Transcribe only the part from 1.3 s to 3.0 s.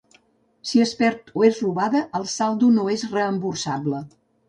o és robada, el saldo no